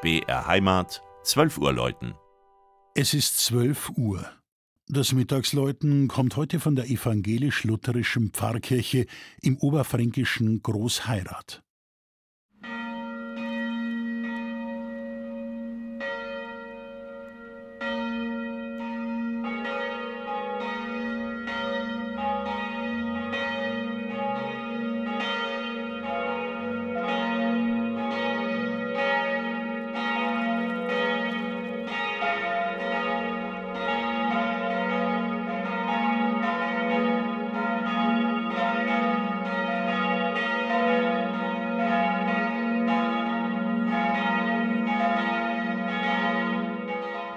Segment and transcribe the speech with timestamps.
[0.00, 2.14] BR Heimat, 12 Uhr läuten.
[2.94, 4.30] Es ist 12 Uhr.
[4.86, 9.06] Das Mittagsläuten kommt heute von der evangelisch-lutherischen Pfarrkirche
[9.42, 11.64] im oberfränkischen Großheirat.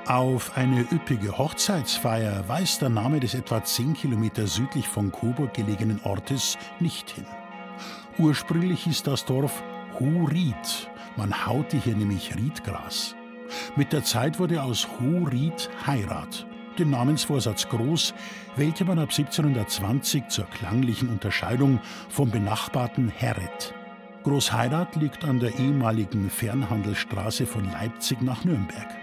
[0.07, 6.01] Auf eine üppige Hochzeitsfeier weist der Name des etwa zehn Kilometer südlich von Coburg gelegenen
[6.03, 7.25] Ortes nicht hin.
[8.17, 9.63] Ursprünglich hieß das Dorf
[9.99, 10.89] Huried.
[11.17, 13.15] Man haute hier nämlich Riedgras.
[13.75, 16.47] Mit der Zeit wurde aus Huried Heirat.
[16.79, 18.15] Den Namensvorsatz Groß
[18.55, 23.75] wählte man ab 1720 zur klanglichen Unterscheidung vom benachbarten Herret.
[24.23, 29.00] Großheirat liegt an der ehemaligen Fernhandelsstraße von Leipzig nach Nürnberg.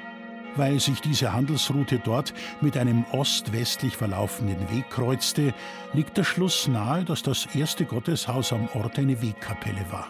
[0.59, 5.55] Weil sich diese Handelsroute dort mit einem ost-westlich verlaufenden Weg kreuzte,
[5.92, 10.09] liegt der Schluss nahe, dass das erste Gotteshaus am Ort eine Wegkapelle war.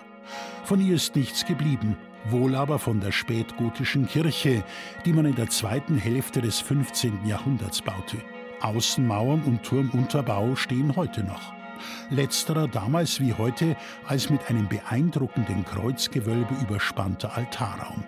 [0.64, 1.98] Von ihr ist nichts geblieben,
[2.30, 4.64] wohl aber von der spätgotischen Kirche,
[5.04, 7.26] die man in der zweiten Hälfte des 15.
[7.26, 8.16] Jahrhunderts baute.
[8.62, 11.52] Außenmauern und Turmunterbau stehen heute noch.
[12.08, 18.02] Letzterer damals wie heute als mit einem beeindruckenden Kreuzgewölbe überspannter Altarraum.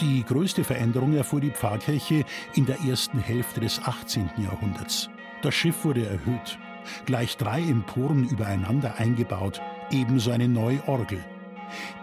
[0.00, 4.30] Die größte Veränderung erfuhr die Pfarrkirche in der ersten Hälfte des 18.
[4.38, 5.10] Jahrhunderts.
[5.42, 6.58] Das Schiff wurde erhöht,
[7.04, 11.22] gleich drei Emporen übereinander eingebaut, ebenso eine neue Orgel.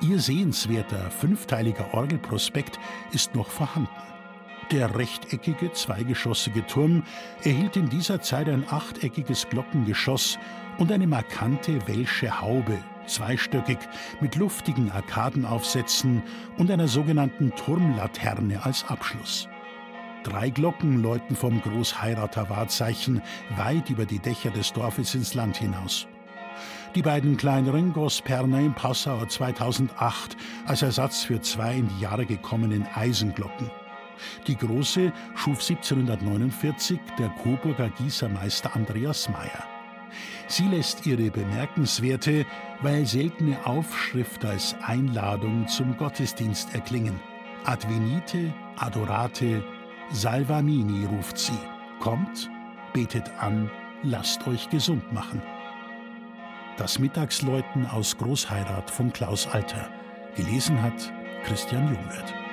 [0.01, 2.79] Ihr sehenswerter fünfteiliger Orgelprospekt
[3.13, 3.89] ist noch vorhanden.
[4.71, 7.01] Der rechteckige, zweigeschossige Turm
[7.43, 10.37] erhielt in dieser Zeit ein achteckiges Glockengeschoss
[10.77, 13.79] und eine markante welsche Haube, zweistöckig,
[14.21, 16.23] mit luftigen Arkadenaufsätzen
[16.57, 19.47] und einer sogenannten Turmlaterne als Abschluss.
[20.23, 23.21] Drei Glocken läuten vom Großheirater Wahrzeichen
[23.55, 26.07] weit über die Dächer des Dorfes ins Land hinaus.
[26.95, 30.35] Die beiden kleineren goss Perner im Passauer 2008
[30.65, 33.69] als Ersatz für zwei in die Jahre gekommenen Eisenglocken.
[34.47, 39.76] Die große schuf 1749 der Coburger Gießermeister Andreas Meyer.
[40.47, 42.45] Sie lässt ihre bemerkenswerte,
[42.81, 47.19] weil seltene Aufschrift als Einladung zum Gottesdienst erklingen.
[47.65, 49.63] Advenite, adorate,
[50.11, 51.59] salvamini ruft sie.
[51.99, 52.49] Kommt,
[52.93, 53.69] betet an,
[54.03, 55.41] lasst euch gesund machen.
[56.77, 59.89] Das Mittagsläuten aus Großheirat von Klaus Alter.
[60.35, 61.11] Gelesen hat
[61.43, 62.46] Christian Jungwirth.